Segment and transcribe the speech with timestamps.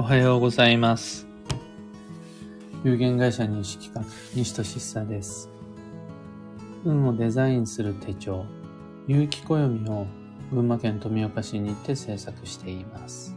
[0.00, 1.26] おはようございます。
[2.84, 5.50] 有限会社西企画、西俊久です。
[6.84, 8.44] 運をデザインする手帳、
[9.08, 10.06] 有機暦を
[10.52, 13.36] 群馬県富岡市に行って制作しています。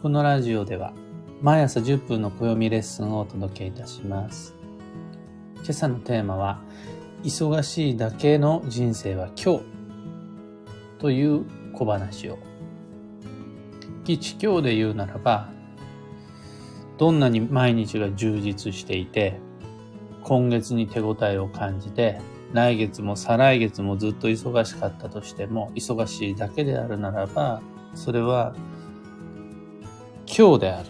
[0.00, 0.94] このラジオでは、
[1.42, 4.54] 毎朝10分の暦レッスンをお届けいたします。
[5.56, 6.62] 今朝のテーマは、
[7.22, 9.64] 忙しいだけの人生は今日
[10.98, 11.44] という
[11.74, 12.38] 小話を
[14.06, 15.48] 吉今日で言うならば、
[16.98, 19.40] どんなに毎日が充実していて、
[20.22, 22.20] 今月に手応えを感じて、
[22.52, 27.60] 来月も再来月もずっと忙しかったとしても、忙しいだけであるならば、
[27.94, 28.54] それは
[30.26, 30.88] 今日である。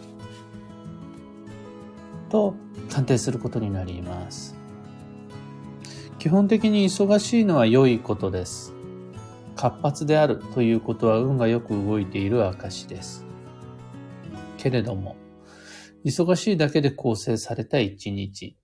[2.28, 2.54] と
[2.90, 4.56] 鑑定することになります。
[6.18, 8.75] 基本的に忙しいのは良いことです。
[9.56, 13.26] 活発であるということは運がよく動いている証です。
[14.58, 15.16] けれども、
[16.04, 18.56] 忙しいだけで構成された一日、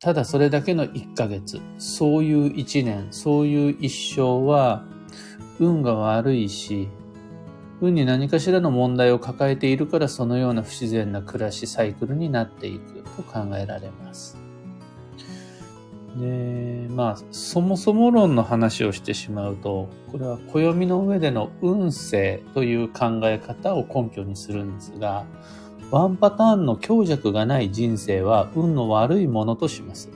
[0.00, 4.84] ただそれだけの一ヶ月、そういう一年、そういう一生は、
[5.58, 6.88] 運が悪いし、
[7.80, 14.49] 運に何かしらの問題を抱えているからそのような不自然な暮らしサイクルになっていくと考えられます。
[16.16, 25.24] で、まあ、そもそも論の話をしてしまうと、これは暦の上での運勢という考え方を根拠にするんですが、
[25.90, 30.10] ワンパターンの強弱がない人生は運の悪いものとします。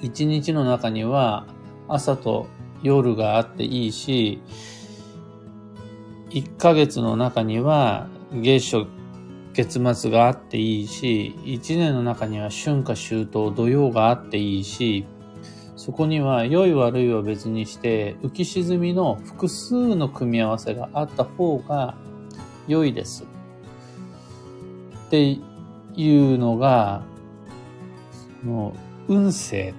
[0.00, 1.46] 一日の中には
[1.88, 2.46] 朝と
[2.82, 4.40] 夜があっていいし、
[6.30, 8.97] 一ヶ月の中には月初
[9.58, 15.04] 月末があっていいし、一年の中には春夏秋冬土曜があっていいし、
[15.74, 21.96] そこには良い悪いを別にして浮き沈みの複数の組み合わせがあった方が
[22.68, 23.24] 良いです。
[23.24, 25.38] って
[25.96, 27.02] いうのが、
[28.44, 28.76] も
[29.08, 29.74] う運勢、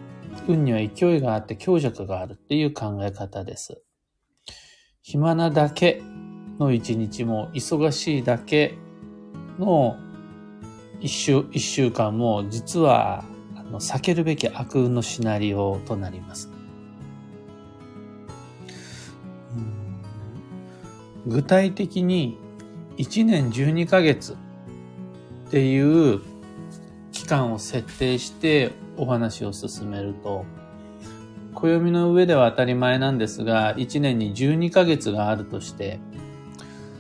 [0.50, 3.82] 運には勢いがあって強弱があるっていう考え方です。
[5.02, 6.04] 暇なだけ
[6.60, 8.78] の一日も忙しいだけ
[9.60, 9.98] の
[11.00, 13.24] 一週、一週間も実は
[13.56, 16.50] あの避けるべき悪運のシナリオとなります。
[21.28, 22.38] 具体的に
[22.98, 24.34] 1年12ヶ月
[25.48, 26.22] っていう
[27.12, 30.46] 期間を設定してお話を進めると、
[31.54, 36.00] 暦の上では当たり前なんですが、1年に12ヶ月があるとして、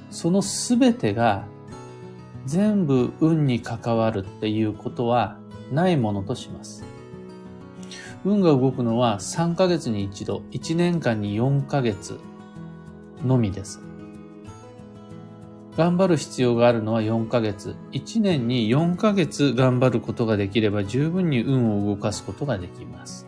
[0.10, 1.46] そのすべてが
[2.50, 5.38] 全部運に関わるっていうことは
[5.72, 6.84] ないものとします。
[8.26, 12.20] 運が動くのは3ヶ月に一度、1年間に4ヶ月
[13.24, 13.82] のみです。
[15.78, 17.76] 頑張る必要があるのは4ヶ月。
[17.92, 23.28] 1年に4ヶ月頑張ることができれば十分に運を動かすことができます。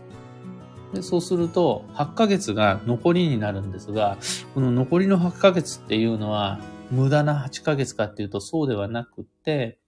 [0.96, 4.18] でそうすると、8ヶ月が残りになるんですが、
[4.56, 6.60] この残りの8ヶ月っていうのは、
[6.92, 9.80] 無駄な8ヶ月かっていうとそうではなくって、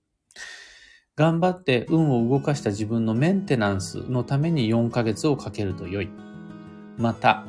[1.16, 6.09] 頑張って運を動かした自分のメンテナンスのために4ヶ月をかけると良い。
[6.97, 7.46] また、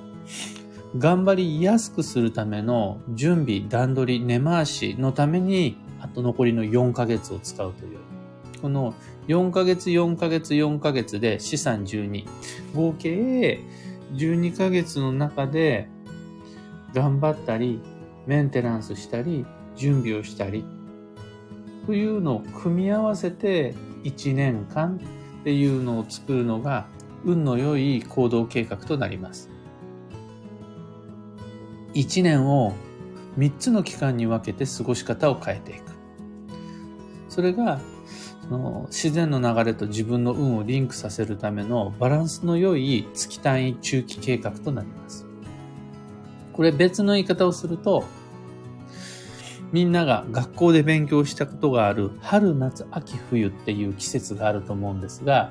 [0.99, 7.97] 頑張りやすくするための準備、段取り、根回しのために、あと残りの4ヶ月を使うと良い。
[8.61, 8.95] この
[9.29, 12.27] 4ヶ月、4ヶ月、4ヶ月で資産12。
[12.75, 13.61] 合計
[14.13, 15.89] 12ヶ月の中で
[16.93, 17.81] 頑張ったり、
[18.27, 19.45] メンテナンスしたり、
[19.77, 20.65] 準備をしたり、
[21.87, 23.75] というのを組み合わせて
[24.05, 25.01] 1年間
[25.41, 26.87] っていうのを作るのが
[27.25, 29.51] 運の良い行動計画となります。
[31.95, 32.75] 1年を
[33.39, 35.93] 3つの期間に分けて過ごし方を変えていく。
[37.29, 37.81] それが
[38.43, 45.24] その自然の流れと自分の運をリンクさせるためのバランスの良い月単位中期計画となります。
[46.55, 48.05] これ別の言い方をすると、
[49.73, 55.51] みんなが学校で勉強したことがある春、夏、秋、冬っていう季節があると思うんですが、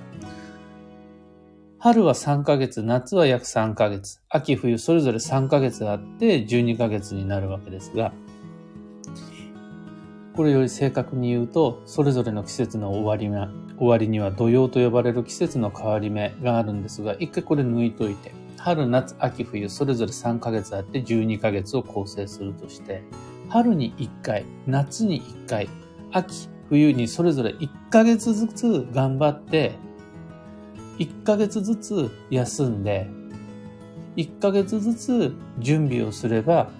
[1.78, 8.14] 春は3ヶ月、夏は約3ヶ月、秋、冬それぞれ3ヶ月あって12ヶ月になるわけですが、
[10.34, 18.32] これより正確に言うと、それぞれの季節の終わりが終わりには土曜と呼ばれる季節の変わり目があるんですが、一回これ抜いといて、
[18.63, 23.04] 春、夏、秋、冬、それぞれ3ヶ月あって12ヶ月を構成するとして、
[23.50, 25.69] 春に1回、夏に1回、
[26.13, 29.74] 秋、冬にそれぞれ1ヶ月ずつ頑張って、
[30.98, 33.10] 1ヶ月ずつ休んで、
[34.15, 36.71] 1ヶ月ずつ準備をすれば、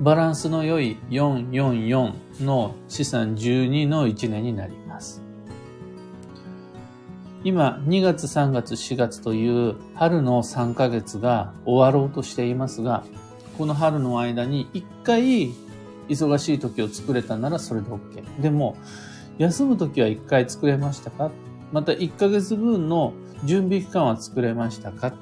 [0.00, 5.27] バランスの良い444の資産12の1年になります。
[7.48, 13.04] 今、2月、3月、4月という春の3ヶ月が終わろうとしていますが、
[13.56, 15.54] この春の間に1回
[16.10, 18.42] 忙しい時を作れたならそれで OK。
[18.42, 18.76] でも、
[19.38, 21.30] 休む時は1回作れましたか？
[21.72, 23.14] また1ヶ月分の
[23.44, 25.14] 準備期間は作れましたか？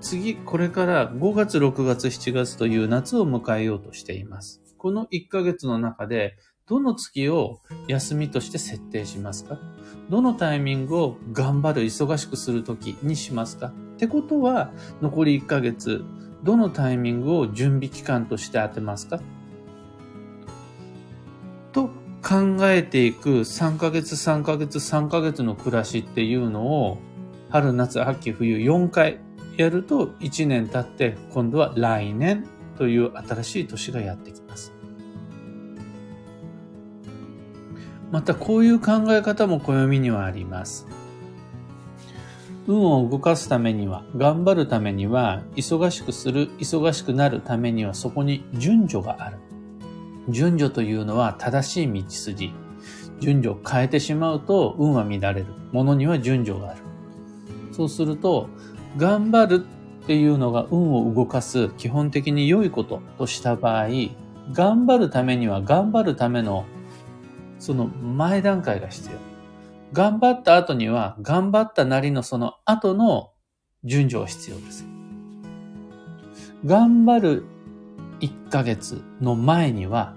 [0.00, 4.60] 次、これから5月、6月、7月という夏を迎えようとしています。
[4.78, 6.34] この1ヶ月の中で、
[6.66, 9.58] どの月を休みとして設定しますか？
[10.08, 13.68] どのタイミングを頑張る、忙しくするときにしますか？
[13.68, 16.04] ってことは、残り1ヶ月、
[16.42, 19.20] どのタイミングを準備期間として当てますか？
[21.72, 21.88] と
[22.22, 26.98] 考えていく3ヶ月、3ヶ月、3ヶ月の暮らしっていうのを、
[27.50, 29.18] 春、夏、秋、冬4回
[29.56, 32.46] やると1年経って今度は来年
[32.78, 34.41] という新しい年がやってきま
[38.12, 40.86] またこういう考え方も暦にはあります。
[42.68, 49.38] 運を動かすためには、頑張るためには、忙しくする、忙しくなるためにはそこに順序がある。
[50.28, 52.52] 順序というのは正しい道筋。
[53.18, 55.46] 順序を変えてしまうと運は乱れる。
[55.72, 56.82] ものには順序がある。
[57.72, 58.48] そうすると、
[58.98, 59.66] 頑張る
[60.04, 63.88] っていうのが運を動かす基本的に良いこととした場合、
[64.52, 66.66] 頑張るためには頑張るための
[67.62, 69.16] その前段階が必要。
[69.92, 73.30] 頑張った後には頑張ったなりのその後の
[73.84, 74.84] 順序が必要です。
[76.66, 77.44] 頑張る
[78.18, 80.16] 1ヶ月の前には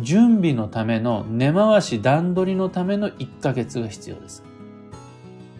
[0.00, 4.42] 準備のための根回し段取りのための1ヶ月が必要です。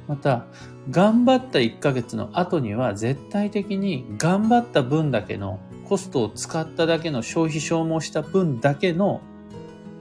[0.08, 0.46] また、
[0.90, 9.20] 頑張った1ヶ月の後には絶対的に頑張った分だけのコストを使っただけの消費消耗した分だけの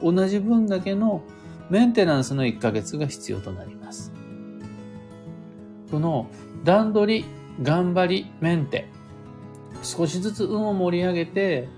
[0.04, 1.22] 同じ分だけの
[1.70, 4.12] メンテナンスの1ヶ月が必要となります。
[5.90, 6.28] この
[6.64, 7.26] 段取り、
[7.62, 8.88] 頑張り、メンテ、
[9.84, 11.70] 少しずつ運を盛り上げて、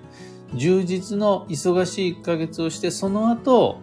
[0.56, 3.80] 充実の忙しい1ヶ月をして、その後、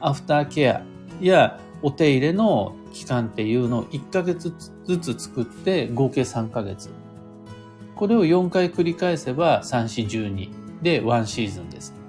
[0.00, 0.82] アフターケア
[1.20, 4.52] やお手入れの期間っていうのを1ヶ月
[4.84, 6.90] ずつ作って合計3ヶ月。
[7.94, 12.01] これを4回繰り返せば3、4、12で1シーズンです。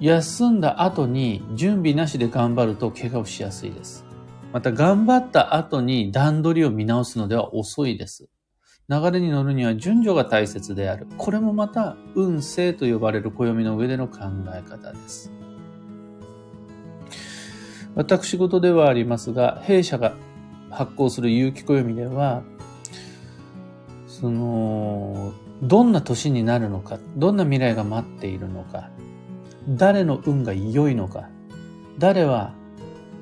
[0.00, 4.04] 休んだ後に準備なしで頑張ると怪我をしやすいです。
[4.52, 8.28] また頑張った後に段取りを見直すのでは遅いです。
[8.88, 11.06] 流れに乗るには順序が大切である。
[11.16, 14.18] これもまた運勢と呼ばれる暦の上での考
[14.54, 15.32] え方です。
[17.94, 20.14] 私事ではありますが、弊社が
[20.70, 22.42] 発行する有機暦では、
[24.06, 25.32] その、
[25.62, 28.90] どんな年になるのか、どんな未来が待っているのか、
[29.68, 31.28] 誰の運が良いのか、
[31.98, 32.52] 誰は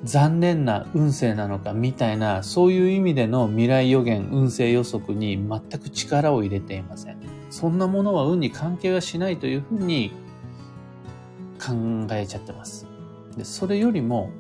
[0.05, 7.19] 残念な運勢なのかみたいな、そういう意味での未来予言、運勢予測に全く力を入れていません。
[7.51, 10.13] そんなものは運に関係はしないというふうに
[11.61, 12.87] 考えちゃってます。
[13.37, 14.31] で、それよりも、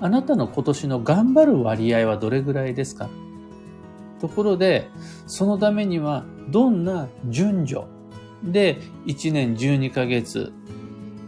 [0.00, 3.10] あなたの今年の頑張る割合はどれぐらいですか？
[4.20, 4.88] ところで、
[5.26, 7.82] そのためにはどんな順序？
[8.42, 10.52] で1年12ヶ月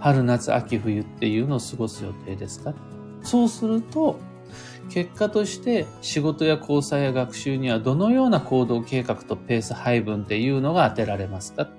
[0.05, 2.75] 春、夏、秋、冬っていうのを過ごす予定ですか？
[3.23, 4.21] そうすると、
[4.91, 11.71] 結果として仕事や交際や学習にはどのような行動計画とペース配分っていうのが当てられますか？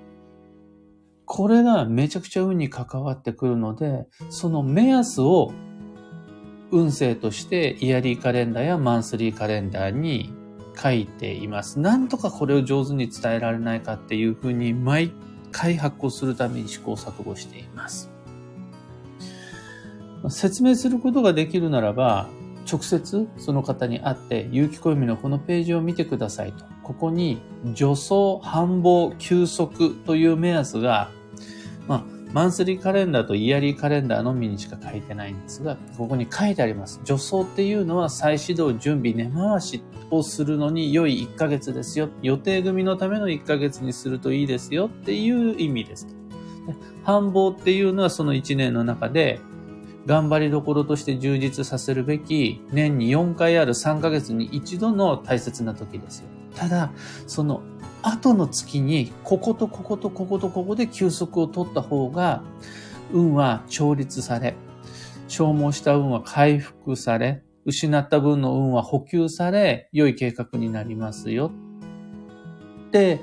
[1.24, 5.52] これがめちゃくちゃ運に関わってくるので、その目安を
[6.72, 10.34] 運勢としてイヤリーカレンダーやマンスリーカレンダーに
[10.76, 11.78] 書いています。
[11.78, 15.12] なんとかこれを上手に伝えられないかっていうふうに毎
[15.52, 18.10] 回発行するために試行錯誤しています。
[20.28, 22.28] 説明することができるならば、
[22.70, 26.64] 直接その方に会って、有機暦のこのページを見てくださいと。
[26.82, 27.40] ここに、
[27.74, 31.10] 助走、繁忙、休息という目安が、
[31.86, 37.00] まあ、マンスリーカレンダーとイヤリーカレンダーのみにしか書いてないんですが、ここに書いてあります。
[37.04, 42.08] 助走っていうのは再始動、準備、根回しをするのに良い1ヶ月ですよ。
[42.22, 46.08] 予定組のための1ヶ月にするといいですよっていう意味です。
[47.04, 49.40] 繁忙っていうのはその1年の中で
[50.06, 56.26] 頑張りどころとして充実させるべき年に4回ある3ヶ月に一度の大切な時ですよ。
[56.54, 56.92] ただ、
[57.26, 57.62] その
[58.02, 62.42] 後の月にこことこことこことここで休息を取った方が
[63.12, 64.54] 運は調律され、
[65.28, 71.50] 消耗した運は回復され、失った分の運は補給され、良い計画になりますよ。
[72.86, 73.20] って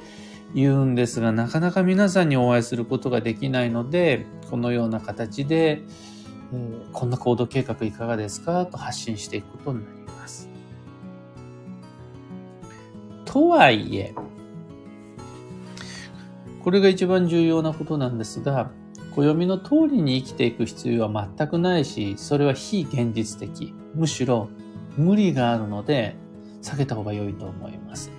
[0.54, 5.82] 言うんですが、なかなか皆さんにお会いすることができないので、このような形で、
[6.54, 8.66] えー、こんな行動計画いかがですか？
[8.68, 10.48] と発信していくことになります。
[13.26, 14.14] とはいえ、
[16.64, 18.70] これが一番重要なことなんですが、
[19.16, 23.74] 暦の通りに生きていく必要は全くないし、それは非現実的。
[23.96, 24.50] むしろ
[24.96, 26.16] 無理があるので、
[26.62, 28.12] 避けた方が良いと思います。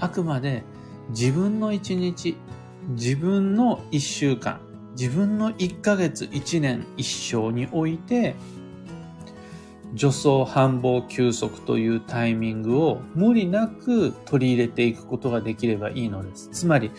[0.00, 0.62] あくまで
[1.10, 2.36] 自分の一日、
[2.90, 4.60] 自分の一週間、
[4.98, 8.34] 自分の一ヶ月、一年、一生において、
[9.94, 16.48] 助走、繁忙、休息というタイミングを無理なく取り入れていくことができればいいのです。
[16.50, 16.90] つまり、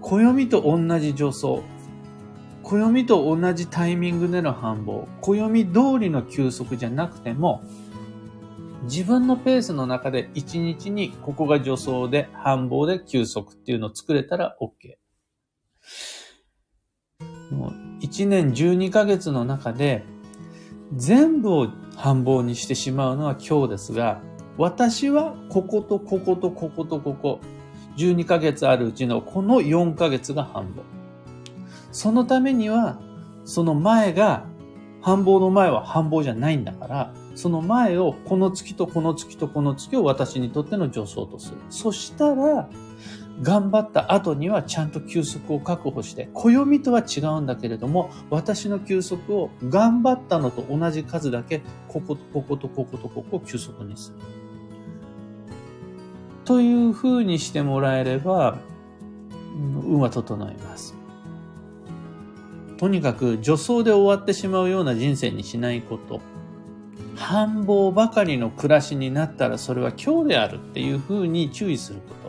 [0.00, 1.62] 暦と同じ助走、
[2.62, 7.62] 暦と同じタイミングでの繁忙、暦通りの休息じゃなくても、
[8.84, 14.96] 自分のペースの中で一日にここが助走で繁忙で休息っていうのを作れたら OK。
[17.52, 17.72] もう
[18.04, 20.04] 1年12ヶ月の中で
[20.96, 24.20] 全部を繁忙にしてしまうのは今日ですが、
[24.58, 27.40] 私はこことこことこことここ、
[27.96, 30.82] 12ヶ月あるうちのこの4ヶ月が繁忙。
[31.90, 32.98] そのためには、
[33.44, 34.44] その前が、
[35.00, 41.56] 繁忙の前は繁忙じゃないんだから、その前をこの月とこの月とこの月を私にとっての助走とする。
[41.70, 42.68] そしたら、
[43.40, 54.16] 頑張った後にはちゃんと休息を確保して、暦とは違うんだけれども、私の休息を頑張ったのと同じ数だけ、こことこことこことここを休息にする。
[56.44, 58.58] という風にしてもらえれば、
[59.56, 60.94] 運は整います。
[62.78, 66.20] とにかく助走で終わってしまうような人生にしないこと。
[67.14, 72.21] 繁忙ばかりの暮らしになったらそれは今日であるっていうふうに注意すること。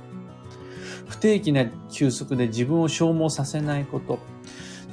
[1.08, 4.20] 不定期な休息で自分を消耗させないこと。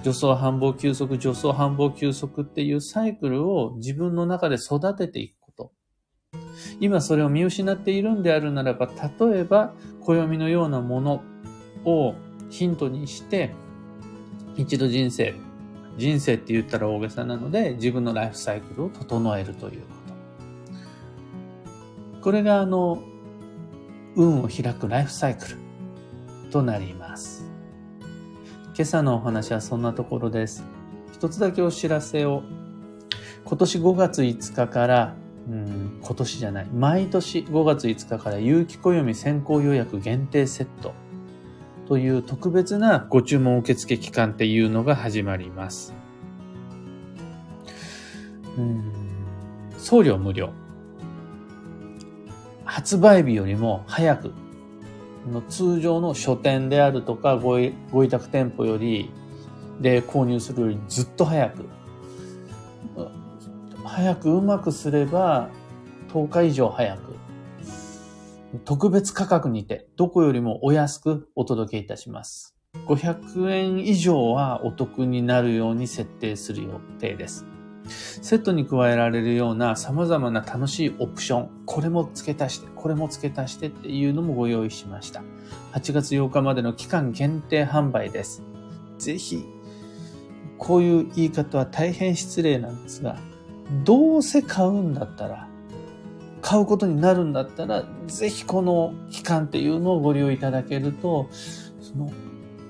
[0.02, 5.73] 助走繁忙休息、助走繁忙休息っていうサイクルを自分の中で育てていくこと。
[6.81, 8.88] 今それを見失っているんであるならば、
[9.21, 11.23] 例えば暦のようなもの
[11.85, 12.14] を
[12.49, 13.55] ヒントにして、
[14.57, 15.35] 一度人生
[16.00, 19.87] 人生って言ったら大げさなので、自分のライフサイクルを整えるというこ
[22.14, 22.23] と。
[22.23, 23.02] これがあの、
[24.17, 25.69] 運を開くライフサイクル
[26.50, 27.45] となります。
[28.75, 30.64] 今朝のお話はそんなところです。
[31.12, 32.42] 一つだけお知らせを。
[33.45, 35.14] 今年5月5日から、
[35.49, 40.92] うん、今年じゃない、毎年5月5日から有機暦先行予約限定セット
[41.88, 45.95] という特別なご注文受付期間っていうのが始まります。
[48.59, 48.92] うん
[49.78, 50.50] 送料無料。
[52.64, 54.33] 発売日よりも早く、
[55.28, 57.58] の通常の書店であるとかご
[57.90, 59.10] ご委託店舗より
[59.80, 61.68] で購入するよりずっと早く。
[63.84, 65.50] 早くうまくすれば
[66.12, 67.16] 10日以上早く。
[68.64, 72.56] 特別価格にて、どこよりもお安くお届けいたします。
[72.86, 77.46] 500円以上はお得になるように設定する予定です。
[77.88, 85.22] セットに加えられるような様々な楽しいオプション、これも付け足して、これも付け足してっていうのもご用意しました。
[85.72, 88.42] 8月8日までの期間限定販売です。
[88.99, 89.44] ぜひ、
[90.58, 93.16] こういう言い方は大変失礼なんですが、
[93.84, 95.49] どうせ買うんだったら、
[96.42, 101.28] 買うことになるんだったら、ぜひこの期間っていうのをご利用いただけると、
[101.80, 102.10] その、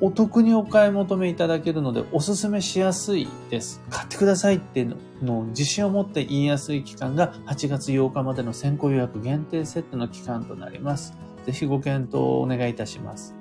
[0.03, 3.83] お得にお買い求めいただけるので、おすすめしやすいです。
[3.91, 11.13] 買ってくださいっていうのを自信を持って言いやすい期間が8月8日までの先行予約限定セットの期間となります。
[11.45, 13.35] ぜひご検討をお願いいたします。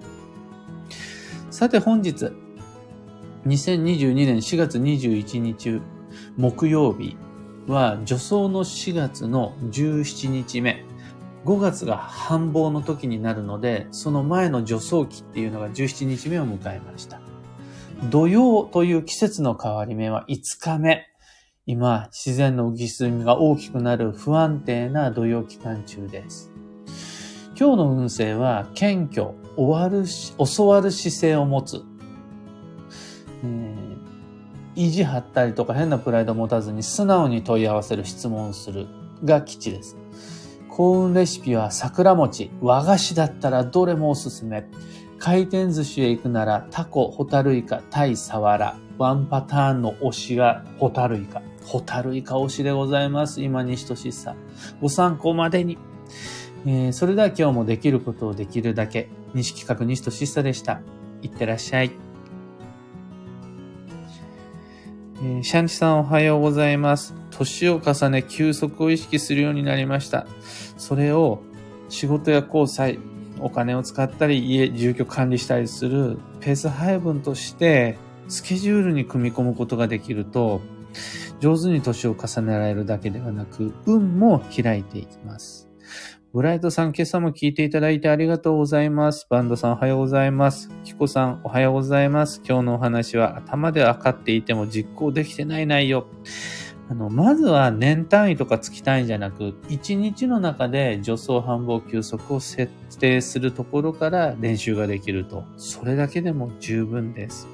[1.49, 2.31] さて本日、
[3.45, 5.81] 2022年4月21日
[6.35, 7.15] 木曜日
[7.67, 10.83] は助走の4月の17日目。
[11.45, 17.19] 5月が繁忙の時になるので、その前の助走期っていうのが17日目を迎えました。
[18.09, 21.07] 土曜という季節の変わり目は5日目。
[21.65, 26.51] 今、自然の浮き沈みが大きくなる不安定な土曜期間中です。
[27.59, 31.83] 今日の運勢は、謙虚、終わるし、教わる姿勢を持つ。
[34.75, 38.87] 意地張ったりとか変なプライドを持たずに素直に問い合わせる質問する
[39.25, 39.97] が基地です。
[40.79, 44.63] 幸運レシピは桜餅、和菓子だったらどれもおすすめ。
[45.17, 48.77] 回転寿司へ行くならタコ、ホタルイカ、タイ、サワラ。
[48.97, 51.41] ワンパターンの推しがホタルイカ。
[51.65, 53.41] ホタルイカ推しでございます。
[53.41, 54.37] 今西俊さ。
[54.79, 55.77] ご参考までに。
[56.65, 59.09] えー、それでは今日もできることをできるだけ。
[59.33, 60.79] 西企画西俊さでした。
[61.21, 61.91] いってらっしゃい。
[65.17, 67.18] えー、シャンチさんおはようございます。
[67.31, 70.27] 年を重ね休息を意識するようになりました。
[70.77, 71.41] それを
[71.89, 72.99] 仕事や交際、
[73.39, 80.61] お金を使ったり家、住居管理したりするペース配分としてスケジュールに組み込むことができると
[81.39, 85.69] 上手に年を重ねられるだけではなく、運も開いていきます。
[86.31, 89.25] ブライトさん、今朝も聞いていただいてありがとうございます。
[89.31, 90.69] バンドさん、おはようございます。
[90.83, 92.41] キコさん、おはようございます。
[92.47, 96.05] 今日のお話は頭で分かっていても実行できてない内容。
[96.89, 105.43] あの、まずは年単位とか月単位じゃなく、1日の中で助走繁忙休息を設定するところから練習ができると。
[105.55, 107.47] それだけでも十分です。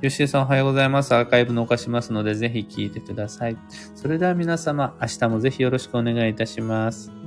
[0.00, 1.12] 吉江さんおはようございます。
[1.14, 3.56] アーカイブ残しますので、ぜひ聞いてください。
[3.96, 7.23] それでは皆様、明日もぜひよろしくお願いいたします。